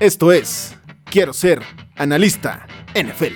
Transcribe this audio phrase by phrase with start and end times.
[0.00, 0.76] Esto es
[1.10, 1.60] Quiero ser
[1.96, 3.34] analista NFL.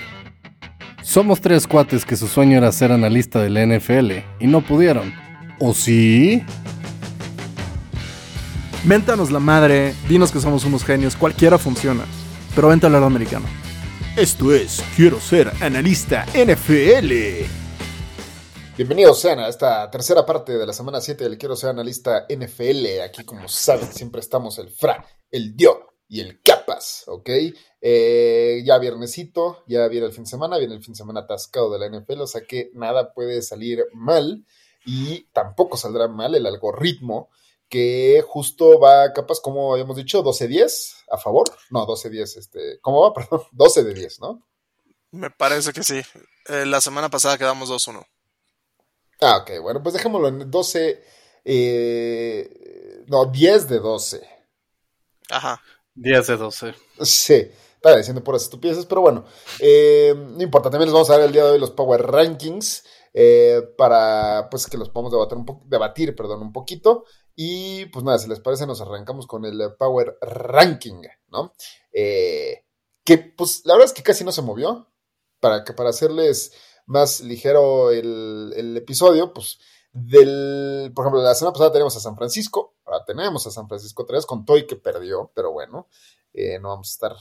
[1.03, 5.13] Somos tres cuates que su sueño era ser analista del NFL y no pudieron.
[5.59, 6.45] ¿O sí?
[8.85, 12.05] Méntanos la madre, dinos que somos unos genios, cualquiera funciona.
[12.55, 13.47] Pero vente al lado americano.
[14.17, 17.13] Esto es Quiero ser analista NFL.
[18.77, 23.01] Bienvenidos sean a esta tercera parte de la semana 7 del Quiero ser analista NFL.
[23.05, 27.31] Aquí, como saben, siempre estamos el Fra, el Dio y el Capas, ¿ok?
[27.81, 31.73] Eh, ya viernesito, ya viene el fin de semana, viene el fin de semana atascado
[31.73, 34.45] de la NFL, o sea que nada puede salir mal
[34.85, 37.31] y tampoco saldrá mal el algoritmo
[37.67, 41.47] que justo va, capaz, como habíamos dicho, 12-10 a favor.
[41.71, 43.15] No, 12-10, este, ¿cómo va?
[43.15, 44.47] Perdón, 12 de 10, ¿no?
[45.13, 46.03] Me parece que sí.
[46.49, 48.07] Eh, la semana pasada quedamos 2-1.
[49.23, 51.03] Ah, ok, bueno, pues dejémoslo en 12,
[51.47, 54.29] eh, no, 10 de 12.
[55.31, 55.63] Ajá.
[55.95, 56.75] 10 de 12.
[57.03, 59.25] Sí, estaba diciendo puras estupideces, pero bueno,
[59.59, 62.85] eh, no importa, también les vamos a dar el día de hoy los Power Rankings
[63.15, 67.05] eh, para pues que los podamos debatir un, debatir, perdón, un poquito.
[67.35, 71.53] Y pues nada, si les parece, nos arrancamos con el Power Ranking, ¿no?
[71.93, 72.65] Eh,
[73.05, 74.89] que pues la verdad es que casi no se movió.
[75.41, 76.53] Para, que, para hacerles
[76.87, 79.59] más ligero el, el episodio, pues
[79.93, 84.07] del, por ejemplo, la semana pasada tenemos a San Francisco, ahora tenemos a San Francisco
[84.07, 85.89] 3 con Toy que perdió, pero bueno,
[86.33, 87.17] eh, no vamos a estar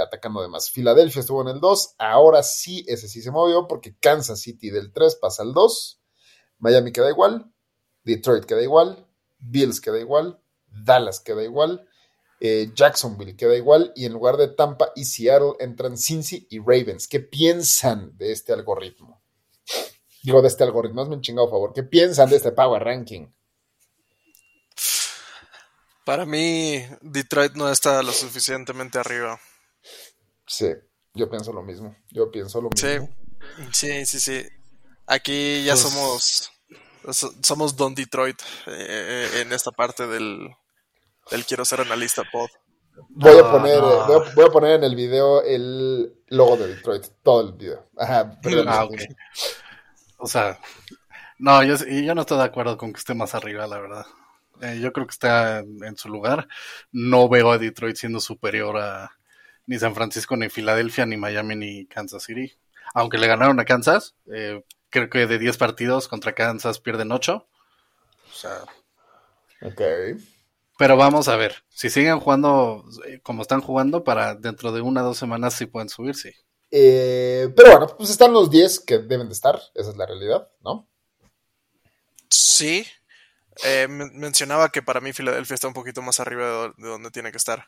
[0.00, 0.70] atacando de más.
[0.70, 4.92] Filadelfia estuvo en el 2, ahora sí, ese sí se movió porque Kansas City del
[4.92, 6.00] 3 pasa al 2,
[6.58, 7.52] Miami queda igual,
[8.04, 9.06] Detroit queda igual,
[9.38, 11.88] Bills queda igual, Dallas queda igual,
[12.38, 17.08] eh, Jacksonville queda igual y en lugar de Tampa y Seattle entran Cincy y Ravens.
[17.08, 19.21] ¿Qué piensan de este algoritmo?
[20.22, 21.72] Digo, de este algoritmo, hazme un chingado favor.
[21.74, 23.26] ¿Qué piensan de este Power Ranking?
[26.04, 29.40] Para mí, Detroit no está lo suficientemente arriba.
[30.46, 30.68] Sí,
[31.14, 31.96] yo pienso lo mismo.
[32.10, 33.08] Yo pienso lo mismo.
[33.72, 34.48] Sí, sí, sí, sí.
[35.06, 35.82] Aquí ya pues...
[35.82, 36.52] somos
[37.42, 40.54] somos Don Detroit eh, en esta parte del,
[41.30, 42.48] del Quiero ser analista pod.
[43.08, 44.06] Voy a poner, ah, no.
[44.06, 47.88] voy, a, voy, a, poner en el video el logo de Detroit, todo el video.
[47.96, 48.66] Ajá, perdón.
[48.68, 49.06] Ah, okay.
[50.22, 50.60] O sea,
[51.38, 54.06] no, yo, yo, no estoy de acuerdo con que esté más arriba, la verdad.
[54.60, 56.46] Eh, yo creo que está en, su lugar.
[56.92, 59.18] No veo a Detroit siendo superior a
[59.66, 62.56] ni San Francisco, ni Filadelfia, ni Miami, ni Kansas City.
[62.94, 67.34] Aunque le ganaron a Kansas, eh, creo que de 10 partidos contra Kansas pierden 8.
[67.34, 68.58] O sea.
[69.62, 69.82] Ok.
[70.78, 71.64] Pero vamos a ver.
[71.68, 72.84] Si siguen jugando
[73.24, 76.32] como están jugando, para dentro de una o dos semanas sí pueden subir, sí.
[76.74, 79.60] Eh, pero bueno, pues están los 10 que deben de estar.
[79.74, 80.88] Esa es la realidad, ¿no?
[82.30, 82.86] Sí.
[83.62, 87.36] Eh, mencionaba que para mí Filadelfia está un poquito más arriba de, donde tiene que
[87.36, 87.66] estar.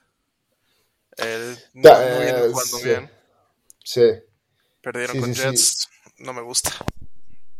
[1.18, 2.84] Eh, no, no viene jugando sí.
[2.84, 3.10] bien.
[3.84, 4.10] Sí.
[4.80, 5.88] Perdieron Sí, con sí, Jets.
[6.16, 6.70] No me gusta.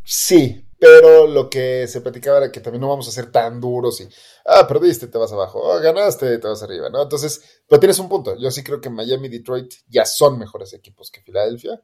[0.02, 4.02] Sí, pero lo que se platicaba era que también no vamos a ser tan duros
[4.02, 4.08] y,
[4.44, 7.02] ah, perdiste, te vas abajo, oh, ganaste, te vas arriba, ¿no?
[7.02, 8.36] Entonces, pero tienes un punto.
[8.38, 11.80] Yo sí creo que Miami y Detroit ya son mejores equipos que Filadelfia,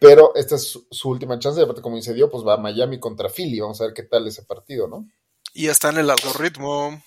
[0.00, 1.60] pero esta es su, última chance.
[1.60, 3.60] Y aparte, como dice pues va Miami contra Philly.
[3.60, 5.08] Vamos a ver qué tal ese partido, ¿no?
[5.52, 7.00] Y está en el algoritmo.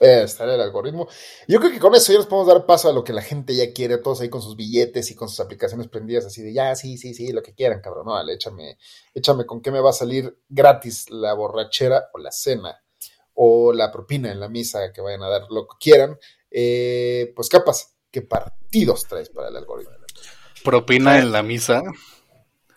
[0.00, 1.08] Eh, está en el algoritmo.
[1.46, 3.54] Yo creo que con eso ya nos podemos dar paso a lo que la gente
[3.54, 6.74] ya quiere, todos ahí con sus billetes y con sus aplicaciones prendidas, así de ya,
[6.74, 8.06] sí, sí, sí, lo que quieran, cabrón.
[8.06, 8.78] No, vale, échame,
[9.14, 12.80] échame con qué me va a salir gratis la borrachera o la cena
[13.34, 16.18] o la propina en la misa que vayan a dar, lo que quieran.
[16.50, 19.92] Eh, pues capas, ¿qué partidos traes para el algoritmo?
[20.64, 21.82] Propina en la misa.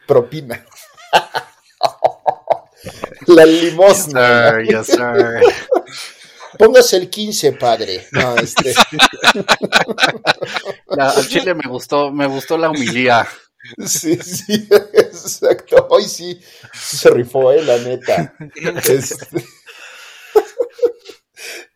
[0.06, 0.66] Propina.
[3.28, 4.62] la limosna.
[4.64, 6.17] Yes, sir, yes, sir.
[6.58, 8.08] Póngase el 15, padre.
[8.12, 8.74] No, este.
[10.88, 13.28] La, al chile me gustó, me gustó la humilía.
[13.86, 15.88] Sí, sí, exacto.
[15.90, 16.40] Hoy sí,
[16.74, 18.36] sí se rifó, eh, la neta.
[18.86, 19.44] Este...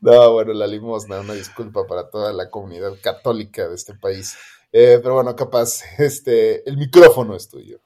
[0.01, 4.35] No, bueno, la limosna, una disculpa para toda la comunidad católica de este país.
[4.71, 7.79] Eh, pero bueno, capaz, este, el micrófono es tuyo.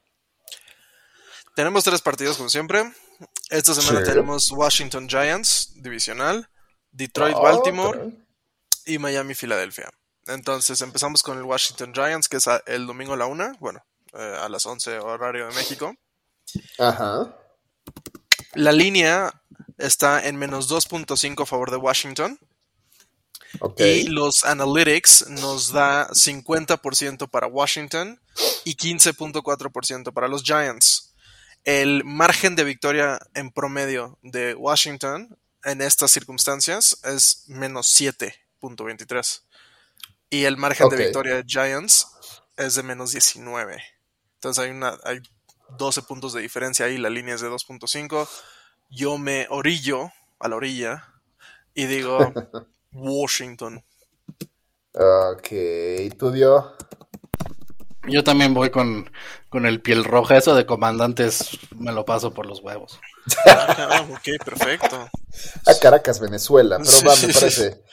[1.55, 2.83] Tenemos tres partidos, como siempre.
[3.49, 4.11] Esta semana sí.
[4.11, 6.49] tenemos Washington Giants, divisional.
[6.95, 8.11] Detroit, Oh, Baltimore
[8.85, 9.89] y Miami, Filadelfia.
[10.27, 13.83] Entonces empezamos con el Washington Giants, que es a- el domingo a la una, bueno,
[14.13, 15.93] eh, a las 11 horario de México.
[16.79, 17.35] Ajá.
[18.53, 19.41] La línea
[19.77, 22.39] está en menos 2.5 a favor de Washington
[23.59, 23.79] Ok.
[23.81, 28.19] y los analytics nos da 50% para Washington
[28.63, 31.13] y 15.4% para los Giants.
[31.65, 39.41] El margen de victoria en promedio de Washington en estas circunstancias es menos 7.23.
[40.29, 42.07] Y el margen de victoria de Giants
[42.55, 43.81] es de menos 19.
[44.35, 45.21] Entonces hay, una, hay
[45.77, 48.27] 12 puntos de diferencia ahí, la línea es de 2.5.
[48.89, 51.13] Yo me orillo a la orilla
[51.73, 52.31] y digo
[52.93, 53.83] Washington.
[54.93, 55.49] Ok,
[56.17, 56.75] tú dio.
[58.07, 59.09] Yo también voy con,
[59.49, 60.37] con el piel roja.
[60.37, 62.99] Eso de comandantes me lo paso por los huevos.
[63.47, 65.09] Ah, ok, perfecto.
[65.65, 67.83] A Caracas, Venezuela, pero Sí, va, me parece.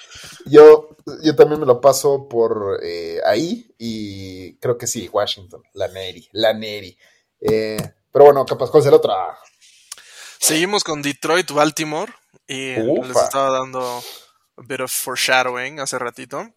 [0.47, 5.89] Yo, yo también me lo paso por eh, ahí y creo que sí, Washington, la
[5.89, 6.97] Neri, la Neri.
[7.41, 7.77] Eh,
[8.13, 9.13] pero bueno, capaz, ¿cuál es el otro?
[9.13, 9.39] Ah,
[10.39, 12.13] Seguimos con Detroit, Baltimore.
[12.49, 13.07] Y Ufa.
[13.09, 14.03] les estaba dando
[14.57, 16.53] a bit of foreshadowing hace ratito.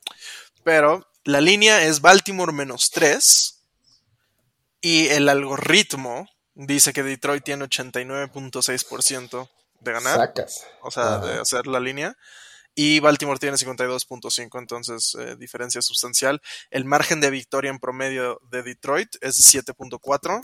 [0.63, 3.63] Pero la línea es Baltimore menos 3.
[4.81, 9.49] Y el algoritmo dice que Detroit tiene 89.6%
[9.85, 10.17] de ganar.
[10.17, 10.67] Sacas.
[10.81, 11.25] o sea, Ajá.
[11.25, 12.17] de hacer la línea.
[12.77, 16.41] Y Baltimore tiene 52.5, entonces eh, diferencia sustancial.
[16.69, 20.41] El margen de victoria en promedio de Detroit es de 7.4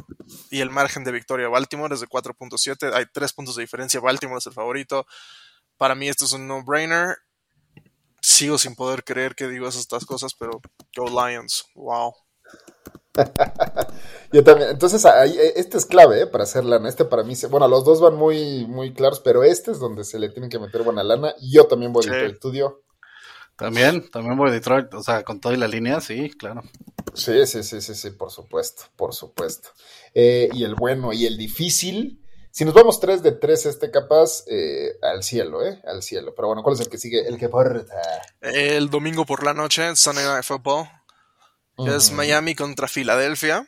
[0.49, 2.93] y el margen de victoria de Baltimore es de 4.7.
[2.93, 3.99] Hay tres puntos de diferencia.
[3.99, 5.05] Baltimore es el favorito.
[5.75, 7.17] Para mí esto es un no-brainer.
[8.21, 10.61] Sigo sin poder creer que digo estas cosas, pero
[10.95, 11.65] Go Lions.
[11.75, 12.15] Wow.
[14.31, 14.69] Yo también.
[14.69, 16.27] Entonces, ahí, eh, este es clave, ¿eh?
[16.27, 16.87] Para hacer lana.
[16.87, 20.03] Este para mí, se- bueno, los dos van muy, muy claros, pero este es donde
[20.03, 21.33] se le tienen que meter buena lana.
[21.41, 22.09] Yo también voy Sí.
[22.09, 22.83] a estudio.
[23.57, 24.93] También, también voy a Detroit.
[24.93, 26.63] O sea, con toda la línea, sí, claro.
[27.13, 29.69] Sí, sí, sí, sí, sí, por supuesto, por supuesto.
[30.13, 32.17] Eh, y el bueno y el difícil.
[32.51, 35.81] Si nos vamos 3 de 3, este capaz, eh, al cielo, ¿eh?
[35.85, 36.33] Al cielo.
[36.35, 37.27] Pero bueno, ¿cuál es el que sigue?
[37.27, 37.93] El que porta.
[38.41, 40.87] El domingo por la noche, Sunday Night Football.
[41.77, 42.11] Es.
[42.11, 43.67] Miami contra Filadelfia.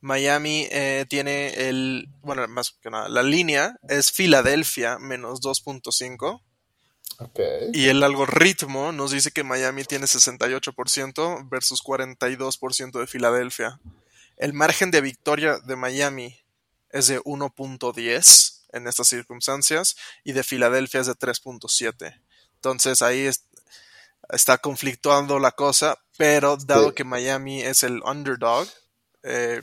[0.00, 2.08] Miami eh, tiene el.
[2.22, 6.40] Bueno, más que nada, la línea es Filadelfia menos 2.5.
[7.20, 7.40] Ok.
[7.72, 13.80] Y el algoritmo nos dice que Miami tiene 68% versus 42% de Filadelfia.
[14.36, 16.38] El margen de victoria de Miami
[16.90, 22.20] es de 1.10 en estas circunstancias y de Filadelfia es de 3.7.
[22.54, 23.44] Entonces ahí es-
[24.30, 26.94] está conflictuando la cosa, pero dado Sí.
[26.94, 28.68] que Miami es el underdog
[29.24, 29.60] eh,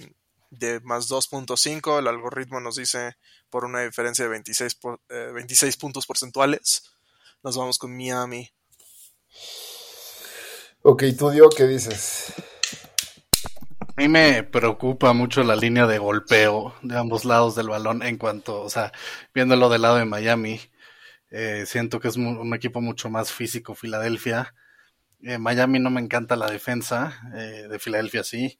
[0.57, 3.15] de más 2.5, el algoritmo nos dice
[3.49, 6.83] por una diferencia de 26, por- eh, 26 puntos porcentuales,
[7.43, 8.51] nos vamos con Miami.
[10.81, 12.33] Ok, tú, Dio, ¿qué dices?
[13.79, 18.17] A mí me preocupa mucho la línea de golpeo de ambos lados del balón en
[18.17, 18.91] cuanto, o sea,
[19.33, 20.59] viéndolo del lado de Miami,
[21.31, 24.53] eh, siento que es un equipo mucho más físico Filadelfia.
[25.39, 28.59] Miami no me encanta la defensa, eh, de Filadelfia sí.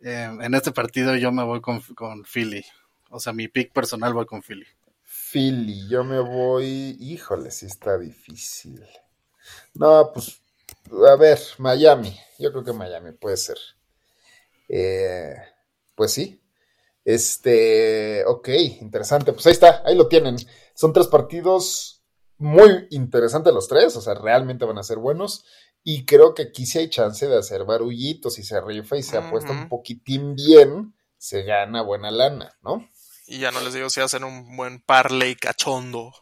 [0.00, 1.82] Eh, en este partido yo me voy con,
[2.24, 2.64] Philly.
[3.10, 4.66] O sea, mi pick personal voy con Philly.
[5.04, 6.96] Philly, yo me voy.
[7.00, 8.84] Híjole, sí está difícil.
[9.74, 10.40] No, pues,
[11.10, 12.18] a ver, Miami.
[12.38, 13.58] Yo creo que Miami puede ser.
[14.68, 15.34] Eh,
[15.94, 16.40] pues sí.
[17.04, 18.48] Este, ok,
[18.80, 19.32] interesante.
[19.32, 20.36] Pues ahí está, ahí lo tienen.
[20.74, 21.98] Son tres partidos
[22.38, 25.44] muy interesantes los tres, o sea, realmente van a ser buenos.
[25.90, 29.16] Y creo que aquí sí hay chance de hacer barullitos si se rifa y se
[29.16, 32.86] apuesta un poquitín bien, se gana buena lana, ¿no?
[33.26, 36.12] Y ya no les digo si hacen un buen parlay cachondo.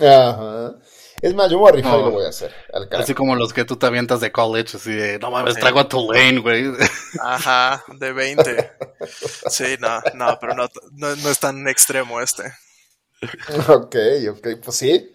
[0.00, 0.80] Ajá.
[1.22, 2.52] Es más, yo voy a rifar y lo voy a hacer.
[2.72, 2.88] Al.
[3.00, 5.60] Así como los que tú te avientas de college, así de, no mames, Sí.
[5.60, 6.64] traigo a Tulane, güey.
[7.22, 8.72] Ajá, de 20.
[9.48, 12.42] Sí, no, no, pero no, no, no es tan extremo este.
[13.68, 13.94] Ok,
[14.32, 15.12] ok, pues sí.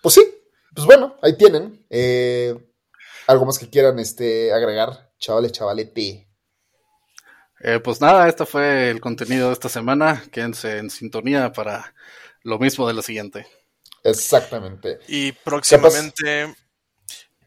[0.00, 0.24] Pues sí.
[0.72, 1.84] Pues bueno, ahí tienen.
[1.90, 2.54] Eh,
[3.26, 6.28] algo más que quieran este, agregar, chavales, chavalete.
[7.60, 10.22] Eh, pues nada, este fue el contenido de esta semana.
[10.30, 11.94] Quédense en sintonía para
[12.42, 13.46] lo mismo de la siguiente.
[14.02, 14.98] Exactamente.
[15.08, 16.54] Y próximamente,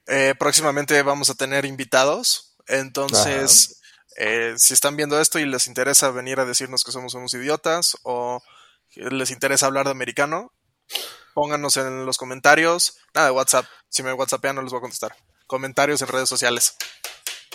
[0.07, 2.55] eh, próximamente vamos a tener invitados.
[2.67, 3.79] Entonces,
[4.17, 7.97] eh, si están viendo esto y les interesa venir a decirnos que somos unos idiotas
[8.01, 8.41] o
[8.95, 10.51] les interesa hablar de americano,
[11.35, 12.97] pónganos en los comentarios.
[13.13, 13.65] Nada de WhatsApp.
[13.89, 15.15] Si me WhatsAppean no les voy a contestar.
[15.47, 16.75] Comentarios en redes sociales.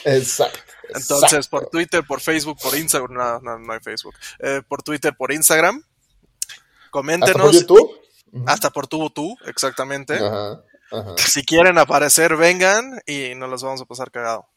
[0.05, 0.59] Exacto.
[0.89, 1.51] Entonces, exacto.
[1.51, 4.15] por Twitter, por Facebook, por Instagram, no, no, no hay Facebook.
[4.41, 5.77] Eh, por Twitter, por Instagram.
[5.77, 7.41] ¿Hasta Coméntenos.
[7.41, 8.01] por YouTube?
[8.47, 10.15] Hasta por tu, tú, exactamente.
[10.15, 11.15] Ajá, ajá.
[11.19, 14.49] Si quieren aparecer, vengan y nos los vamos a pasar cagado.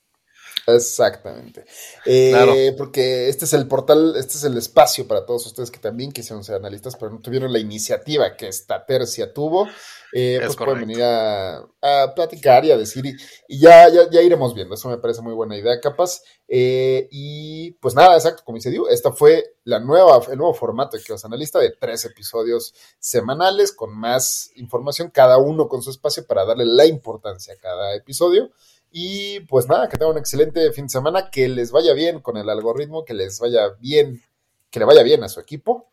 [0.68, 1.66] Exactamente.
[2.06, 2.54] Eh, Claro.
[2.78, 6.44] Porque este es el portal, este es el espacio para todos ustedes que también quisieron
[6.44, 9.68] ser analistas, pero no tuvieron la iniciativa que esta tercia tuvo.
[10.14, 13.16] Eh, Es pues pueden venir a, a platicar y a decir, y,
[13.48, 14.76] y ya, ya, ya iremos viendo.
[14.76, 16.22] Eso me parece muy buena idea, capaz.
[16.48, 20.96] Eh, y pues nada, exacto, como dice Diego, esta fue la nueva, el nuevo formato
[20.96, 25.90] de que os analista de tres episodios semanales con más información, cada uno con su
[25.90, 28.52] espacio para darle la importancia a cada episodio.
[28.98, 32.38] Y pues nada, que tengan un excelente fin de semana, que les vaya bien con
[32.38, 34.24] el algoritmo, que les vaya bien,
[34.72, 35.92] que le vaya bien a su equipo.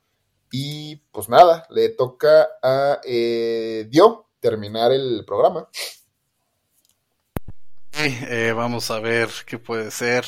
[0.52, 5.68] Y pues nada, le toca a eh, Dio terminar el programa.
[7.94, 10.24] Eh, vamos a ver qué puede ser.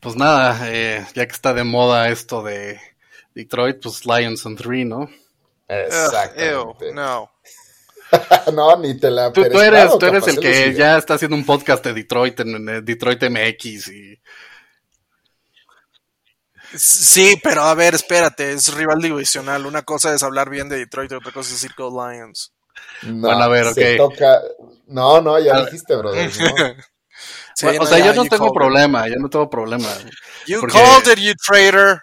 [0.00, 2.80] Pues nada, eh, ya que está de moda esto de
[3.32, 5.08] Detroit, pues Lions on 3, ¿no?
[5.68, 6.88] Exactamente.
[6.88, 7.30] Ew, no.
[8.54, 11.44] no, ni te la Tú, tú eres, tú eres el que ya está haciendo un
[11.44, 14.20] podcast de Detroit en, en Detroit MX y
[16.72, 19.66] Sí, pero a ver, espérate, es rival divisional.
[19.66, 22.52] Una cosa es hablar bien de Detroit y otra cosa es decir Go Lions.
[23.02, 24.10] No, Bueno, a ver, se ok.
[24.14, 24.40] toca.
[24.86, 26.30] No, no, ya dijiste, brother.
[26.38, 26.74] no.
[27.52, 28.52] Sí, Bueno, o sea, ya, yo no tengo it.
[28.54, 29.88] problema, yo no tengo problema.
[30.46, 32.00] You porque- called it, you traitor.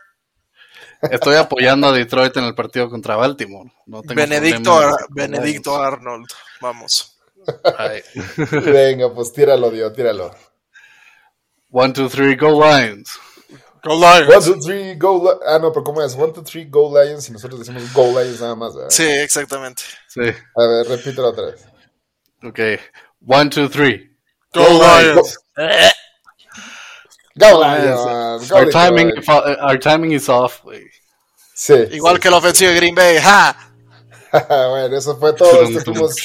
[1.02, 3.72] Estoy apoyando a Detroit en el partido contra Baltimore.
[3.86, 6.28] No tengo Benedicto, Ar- Benedicto Arnold.
[6.62, 7.18] Vamos.
[7.36, 7.76] Lions.
[7.78, 8.02] Ay.
[8.52, 10.34] Venga, pues tíralo, Dio, tíralo.
[11.72, 13.20] One, two, three, go Lions.
[13.84, 14.46] Go One, Lions.
[14.46, 15.24] two, three, go.
[15.24, 16.16] Li- Ah, no, pero ¿cómo es?
[16.16, 18.74] One, two, three, go Lions y nosotros decimos go Lions nada más.
[18.76, 18.90] ¿verdad?
[18.90, 19.84] Sí, exactamente.
[20.08, 21.66] Sí, A ver, repítelo otra vez.
[22.44, 22.60] ok.
[23.28, 24.16] One, two, three.
[24.54, 25.38] Go Lions.
[25.56, 25.64] Go
[27.38, 28.50] Lions.
[28.50, 30.62] Go Our timing, our timing is off.
[30.64, 30.90] güey.
[31.54, 31.74] Sí.
[31.92, 33.18] Igual sí, que la ofensiva de Green Bay.
[33.20, 33.56] ¡Ja!
[34.32, 35.64] bueno, eso fue todo.
[35.64, 36.16] Esto fuimos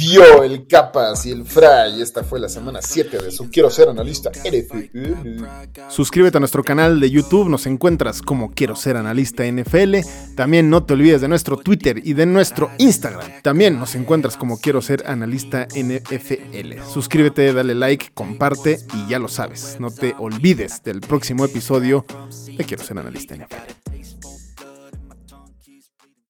[0.00, 2.00] Dio, el Capas y el Fry.
[2.00, 5.44] Esta fue la semana 7 de su Quiero Ser Analista NFL.
[5.90, 9.96] Suscríbete a nuestro canal de YouTube, nos encuentras como Quiero Ser Analista NFL.
[10.36, 13.42] También no te olvides de nuestro Twitter y de nuestro Instagram.
[13.42, 16.82] También nos encuentras como Quiero Ser Analista NFL.
[16.90, 19.76] Suscríbete, dale like, comparte y ya lo sabes.
[19.80, 22.06] No te olvides del próximo episodio
[22.56, 23.89] de Quiero Ser Analista NFL.